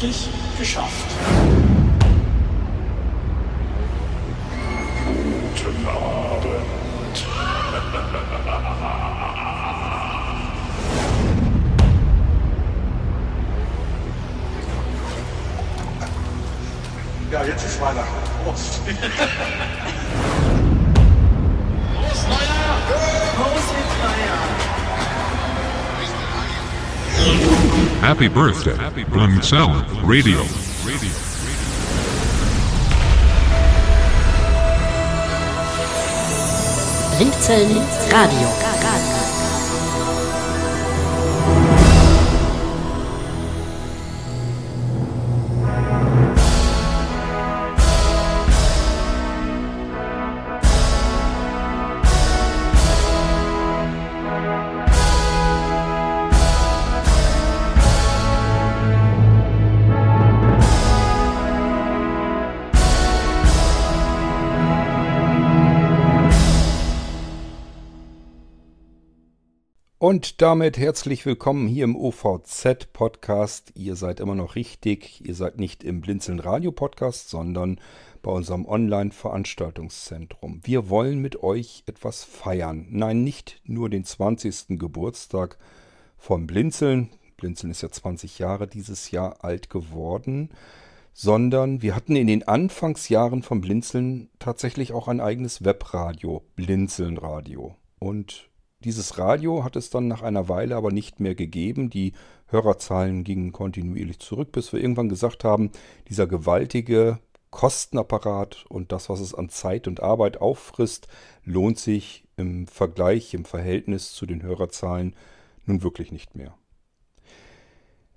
[0.00, 0.28] endlich
[0.58, 0.90] geschafft.
[5.62, 7.26] Guten Abend.
[17.30, 18.08] Ja, jetzt ist Weihnachten.
[18.44, 18.80] Prost.
[28.00, 28.74] Happy birthday,
[29.10, 30.44] Blimzell Radio.
[37.18, 38.69] Blinzeln Radio.
[70.10, 73.70] Und damit herzlich willkommen hier im OVZ-Podcast.
[73.76, 75.24] Ihr seid immer noch richtig.
[75.24, 77.78] Ihr seid nicht im Blinzeln Radio-Podcast, sondern
[78.20, 80.62] bei unserem Online-Veranstaltungszentrum.
[80.64, 82.88] Wir wollen mit euch etwas feiern.
[82.90, 84.80] Nein, nicht nur den 20.
[84.80, 85.58] Geburtstag
[86.18, 87.10] von Blinzeln.
[87.36, 90.50] Blinzeln ist ja 20 Jahre dieses Jahr alt geworden.
[91.12, 97.76] Sondern wir hatten in den Anfangsjahren von Blinzeln tatsächlich auch ein eigenes Webradio, Blinzeln Radio.
[98.00, 98.49] Und
[98.84, 101.90] dieses Radio hat es dann nach einer Weile aber nicht mehr gegeben.
[101.90, 102.12] Die
[102.46, 105.70] Hörerzahlen gingen kontinuierlich zurück, bis wir irgendwann gesagt haben,
[106.08, 107.18] dieser gewaltige
[107.50, 111.08] Kostenapparat und das, was es an Zeit und Arbeit auffrisst,
[111.44, 115.14] lohnt sich im Vergleich, im Verhältnis zu den Hörerzahlen
[115.66, 116.54] nun wirklich nicht mehr.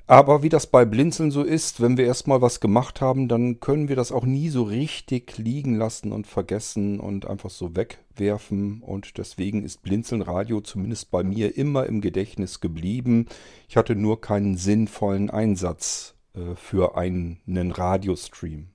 [0.06, 3.88] Aber wie das bei Blinzeln so ist, wenn wir erstmal was gemacht haben, dann können
[3.88, 8.82] wir das auch nie so richtig liegen lassen und vergessen und einfach so wegwerfen.
[8.82, 13.28] Und deswegen ist Blinzeln Radio zumindest bei mir immer im Gedächtnis geblieben.
[13.70, 18.68] Ich hatte nur keinen sinnvollen Einsatz äh, für einen Radiostream.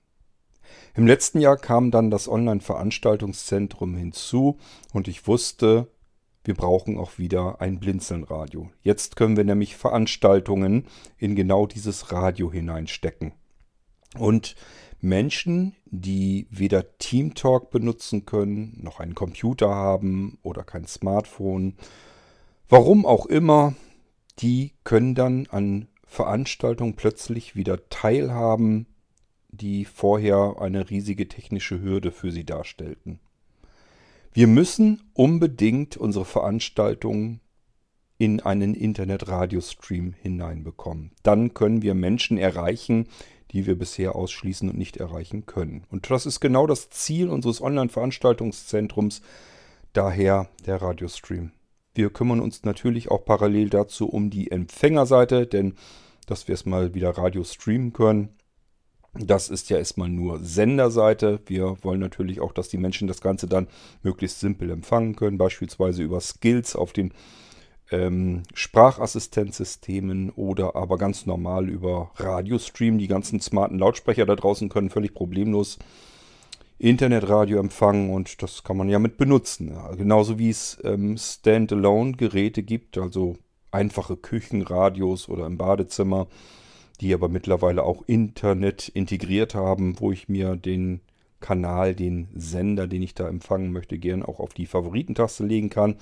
[0.95, 4.57] Im letzten Jahr kam dann das Online-Veranstaltungszentrum hinzu
[4.93, 5.87] und ich wusste,
[6.43, 8.69] wir brauchen auch wieder ein Blinzelnradio.
[8.81, 10.85] Jetzt können wir nämlich Veranstaltungen
[11.17, 13.33] in genau dieses Radio hineinstecken.
[14.17, 14.55] Und
[15.01, 21.75] Menschen, die weder Teamtalk benutzen können, noch einen Computer haben oder kein Smartphone,
[22.67, 23.75] warum auch immer,
[24.39, 28.87] die können dann an Veranstaltungen plötzlich wieder teilhaben,
[29.49, 33.19] die vorher eine riesige technische Hürde für sie darstellten.
[34.33, 37.41] Wir müssen unbedingt unsere Veranstaltungen
[38.17, 41.11] in einen Internet-Radiostream hineinbekommen.
[41.23, 43.07] Dann können wir Menschen erreichen,
[43.51, 45.83] die wir bisher ausschließen und nicht erreichen können.
[45.89, 49.21] Und das ist genau das Ziel unseres Online-Veranstaltungszentrums,
[49.93, 51.51] daher der Radiostream.
[51.95, 55.73] Wir kümmern uns natürlich auch parallel dazu um die Empfängerseite, denn
[56.27, 58.29] dass wir es mal wieder Radio streamen können,
[59.13, 61.39] das ist ja erstmal nur Senderseite.
[61.47, 63.67] Wir wollen natürlich auch, dass die Menschen das Ganze dann
[64.03, 67.13] möglichst simpel empfangen können, beispielsweise über Skills auf den
[67.91, 72.99] ähm, Sprachassistenzsystemen oder aber ganz normal über Radiostream.
[72.99, 75.79] Die ganzen smarten Lautsprecher da draußen können völlig problemlos
[76.77, 79.75] Internetradio empfangen und das kann man ja mit benutzen.
[79.97, 83.37] Genauso wie es ähm, Standalone-Geräte gibt, also
[83.71, 86.27] einfache Küchenradios oder im Badezimmer
[87.01, 91.01] die aber mittlerweile auch Internet integriert haben, wo ich mir den
[91.39, 95.95] Kanal, den Sender, den ich da empfangen möchte, gern auch auf die Favoritentaste legen kann.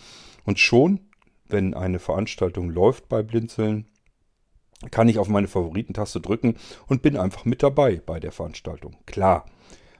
[0.45, 0.99] Und schon,
[1.47, 3.85] wenn eine Veranstaltung läuft bei Blinzeln,
[4.91, 6.55] kann ich auf meine Favoritentaste drücken
[6.87, 8.95] und bin einfach mit dabei bei der Veranstaltung.
[9.05, 9.45] Klar,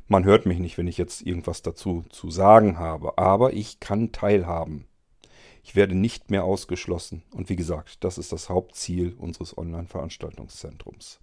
[0.08, 4.12] man hört mich nicht, wenn ich jetzt irgendwas dazu zu sagen habe, aber ich kann
[4.12, 4.86] teilhaben.
[5.68, 7.24] Ich werde nicht mehr ausgeschlossen.
[7.34, 11.19] Und wie gesagt, das ist das Hauptziel unseres Online-Veranstaltungszentrums.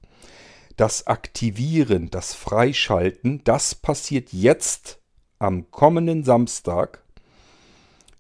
[0.77, 5.01] Das Aktivieren, das Freischalten, das passiert jetzt
[5.39, 7.03] am kommenden Samstag.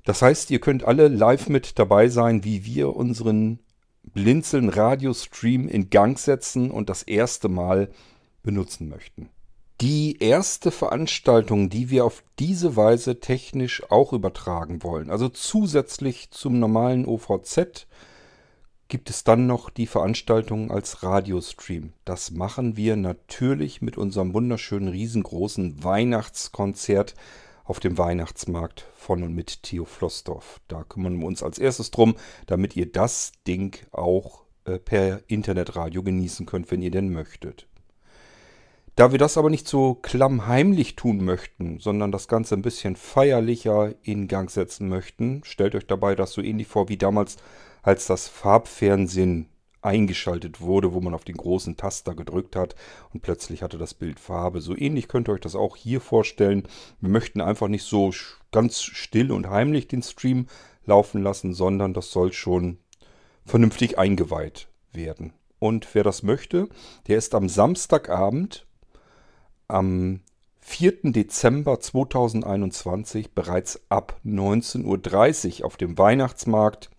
[0.06, 3.59] Das heißt, ihr könnt alle live mit dabei sein, wie wir unseren
[4.03, 7.91] Blinzeln Radiostream in Gang setzen und das erste Mal
[8.43, 9.29] benutzen möchten
[9.81, 15.11] die erste Veranstaltung, die wir auf diese Weise technisch auch übertragen wollen.
[15.11, 17.87] Also zusätzlich zum normalen OVZ
[18.88, 21.93] gibt es dann noch die Veranstaltung als Radiostream.
[22.05, 27.15] Das machen wir natürlich mit unserem wunderschönen riesengroßen Weihnachtskonzert
[27.65, 30.61] auf dem Weihnachtsmarkt von und mit Theo Flossdorf.
[30.69, 32.15] Da kümmern wir uns als erstes drum,
[32.47, 37.67] damit ihr das Ding auch äh, per Internetradio genießen könnt, wenn ihr denn möchtet.
[38.96, 43.93] Da wir das aber nicht so klammheimlich tun möchten, sondern das Ganze ein bisschen feierlicher
[44.02, 47.37] in Gang setzen möchten, stellt euch dabei das so ähnlich vor wie damals,
[47.82, 49.49] als das Farbfernsehen
[49.82, 52.76] eingeschaltet wurde, wo man auf den großen Taster gedrückt hat
[53.12, 54.61] und plötzlich hatte das Bild Farbe.
[54.61, 56.69] So ähnlich könnt ihr euch das auch hier vorstellen.
[57.00, 58.12] Wir möchten einfach nicht so
[58.52, 60.47] ganz still und heimlich den Stream
[60.87, 62.79] laufen lassen, sondern das soll schon
[63.44, 65.32] vernünftig eingeweiht werden.
[65.58, 66.69] Und wer das möchte,
[67.08, 68.67] der ist am Samstagabend,
[69.69, 70.20] am
[70.61, 71.12] 4.
[71.12, 76.90] Dezember 2021 bereits ab 19.30 Uhr auf dem Weihnachtsmarkt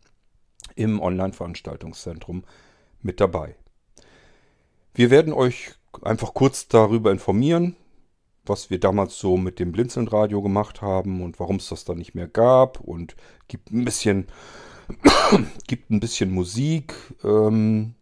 [0.76, 2.44] im Online-Veranstaltungszentrum
[3.02, 3.56] mit dabei.
[4.94, 5.74] Wir werden euch
[6.04, 7.76] einfach kurz darüber informieren,
[8.46, 12.14] was wir damals so mit dem Blinzeln-Radio gemacht haben und warum es das dann nicht
[12.16, 13.16] mehr gab und
[13.48, 14.28] gibt ein bisschen,
[15.68, 16.94] gibt ein bisschen Musik.
[17.24, 17.96] Ähm,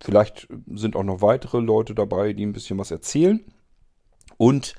[0.00, 3.40] vielleicht sind auch noch weitere Leute dabei, die ein bisschen was erzählen.
[4.36, 4.74] Und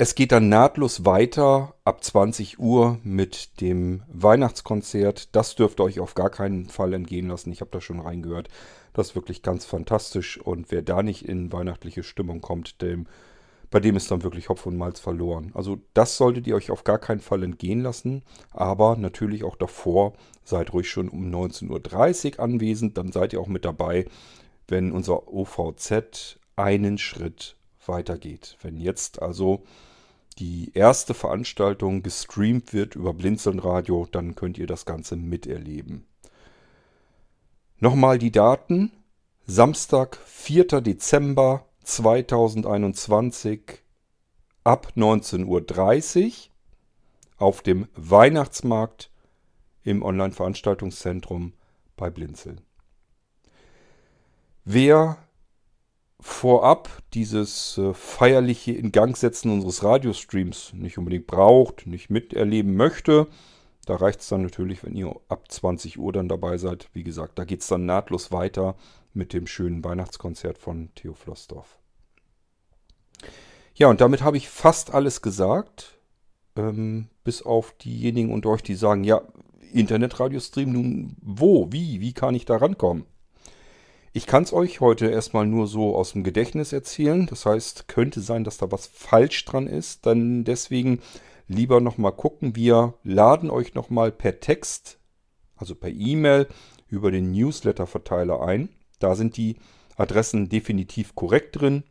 [0.00, 5.34] es geht dann nahtlos weiter ab 20 Uhr mit dem Weihnachtskonzert.
[5.34, 7.50] Das dürft ihr euch auf gar keinen Fall entgehen lassen.
[7.50, 8.48] Ich habe da schon reingehört.
[8.92, 10.38] Das ist wirklich ganz fantastisch.
[10.38, 13.08] Und wer da nicht in weihnachtliche Stimmung kommt, dem,
[13.72, 15.50] bei dem ist dann wirklich Hopf und Malz verloren.
[15.54, 18.22] Also das solltet ihr euch auf gar keinen Fall entgehen lassen.
[18.52, 20.12] Aber natürlich auch davor
[20.44, 22.98] seid ruhig schon um 19.30 Uhr anwesend.
[22.98, 24.06] Dann seid ihr auch mit dabei,
[24.68, 27.57] wenn unser OVZ einen Schritt
[27.88, 28.56] weitergeht.
[28.62, 29.64] Wenn jetzt also
[30.38, 36.06] die erste Veranstaltung gestreamt wird über Blinzeln Radio, dann könnt ihr das Ganze miterleben.
[37.80, 38.92] Nochmal die Daten.
[39.46, 40.80] Samstag, 4.
[40.80, 43.82] Dezember 2021
[44.64, 46.32] ab 19.30 Uhr
[47.38, 49.10] auf dem Weihnachtsmarkt
[49.84, 51.54] im Online-Veranstaltungszentrum
[51.96, 52.60] bei Blinzeln.
[54.64, 55.16] Wer
[56.20, 63.28] vorab dieses äh, feierliche Ingangsetzen unseres Radiostreams nicht unbedingt braucht, nicht miterleben möchte,
[63.88, 66.90] da reicht es dann natürlich, wenn ihr ab 20 Uhr dann dabei seid.
[66.92, 68.76] Wie gesagt, da geht es dann nahtlos weiter
[69.14, 71.78] mit dem schönen Weihnachtskonzert von Theo Flossdorf.
[73.74, 75.98] Ja, und damit habe ich fast alles gesagt.
[76.54, 79.22] Ähm, bis auf diejenigen unter euch, die sagen, ja,
[79.72, 83.06] Internetradiostream, nun wo, wie, wie kann ich da rankommen?
[84.18, 87.28] Ich kann es euch heute erstmal nur so aus dem Gedächtnis erzählen.
[87.28, 90.06] Das heißt, könnte sein, dass da was falsch dran ist.
[90.06, 90.98] Dann deswegen
[91.46, 92.56] lieber nochmal gucken.
[92.56, 94.98] Wir laden euch nochmal per Text,
[95.54, 96.48] also per E-Mail,
[96.88, 98.70] über den Newsletter-Verteiler ein.
[98.98, 99.54] Da sind die
[99.96, 101.84] Adressen definitiv korrekt drin.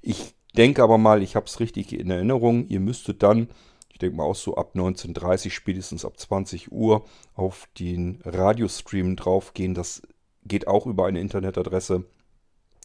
[0.00, 2.66] Ich denke aber mal, ich habe es richtig in Erinnerung.
[2.68, 3.48] Ihr müsstet dann,
[3.92, 7.04] ich denke mal auch so ab 19.30 spätestens ab 20 Uhr
[7.34, 9.74] auf den Radiostream draufgehen.
[9.74, 10.00] Das
[10.46, 12.04] geht auch über eine Internetadresse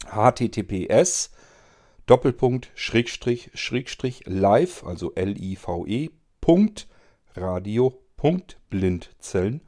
[0.06, 1.32] https
[2.06, 6.10] Doppelpunkt Schrägstrich Schrägstrich live, also L-I-V-E
[6.42, 6.88] Punkt
[7.36, 9.62] Radio Punkt Blindzellen.org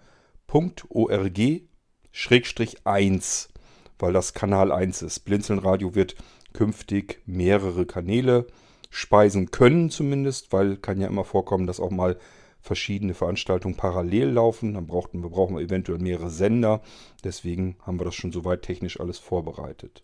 [2.12, 3.50] Schrägstrich 1,
[3.98, 5.22] weil das Kanal 1 ist.
[5.22, 6.16] Blinzelnradio wird
[6.54, 8.46] künftig mehrere Kanäle
[8.90, 12.18] speisen können zumindest, weil kann ja immer vorkommen, dass auch mal
[12.64, 14.74] verschiedene Veranstaltungen parallel laufen.
[14.74, 16.82] Dann brauchten wir, brauchen wir eventuell mehrere Sender.
[17.24, 20.04] Deswegen haben wir das schon soweit technisch alles vorbereitet.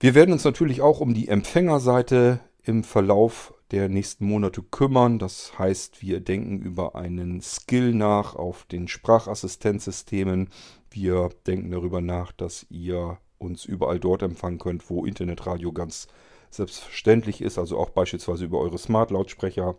[0.00, 5.18] Wir werden uns natürlich auch um die Empfängerseite im Verlauf der nächsten Monate kümmern.
[5.18, 10.48] Das heißt, wir denken über einen Skill nach auf den Sprachassistenzsystemen.
[10.90, 16.08] Wir denken darüber nach, dass ihr uns überall dort empfangen könnt, wo Internetradio ganz
[16.50, 19.76] selbstverständlich ist, also auch beispielsweise über eure Smart-Lautsprecher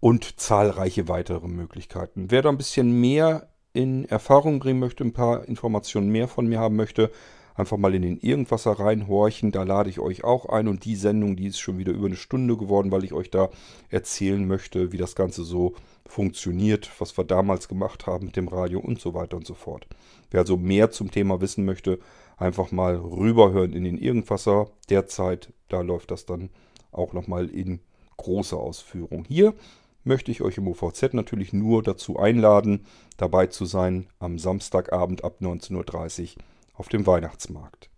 [0.00, 2.30] und zahlreiche weitere Möglichkeiten.
[2.30, 6.60] Wer da ein bisschen mehr in Erfahrung bringen möchte, ein paar Informationen mehr von mir
[6.60, 7.10] haben möchte,
[7.54, 9.52] einfach mal in den Irgendwasser reinhorchen.
[9.52, 12.16] Da lade ich euch auch ein und die Sendung, die ist schon wieder über eine
[12.16, 13.50] Stunde geworden, weil ich euch da
[13.88, 15.74] erzählen möchte, wie das Ganze so
[16.06, 19.86] funktioniert, was wir damals gemacht haben mit dem Radio und so weiter und so fort.
[20.30, 21.98] Wer also mehr zum Thema wissen möchte,
[22.36, 24.68] einfach mal rüberhören in den Irgendwasser.
[24.88, 26.50] Derzeit, da läuft das dann
[26.92, 27.80] auch nochmal in
[28.16, 29.24] großer Ausführung.
[29.26, 29.54] Hier
[30.06, 32.86] möchte ich euch im OVZ natürlich nur dazu einladen,
[33.16, 36.42] dabei zu sein am Samstagabend ab 19.30 Uhr
[36.74, 37.90] auf dem Weihnachtsmarkt.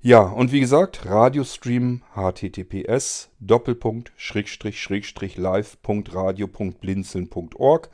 [0.00, 7.90] Ja, und wie gesagt, Radiostream https Doppelpunkt Schrägstrich Schrägstrich live.radio.blinzeln.org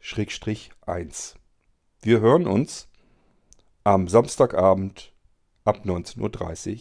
[0.00, 1.36] Schrägstrich 1.
[2.02, 2.88] Wir hören uns
[3.84, 5.12] am Samstagabend
[5.64, 6.80] ab 19.30 Uhr.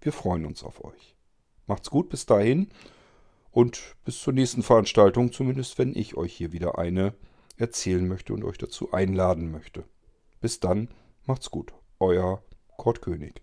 [0.00, 1.14] Wir freuen uns auf euch.
[1.66, 2.68] Macht's gut bis dahin
[3.54, 7.14] und bis zur nächsten Veranstaltung, zumindest wenn ich euch hier wieder eine
[7.56, 9.84] erzählen möchte und euch dazu einladen möchte.
[10.40, 10.88] Bis dann,
[11.24, 11.72] macht's gut.
[12.00, 12.42] Euer
[12.76, 13.42] Kurt König.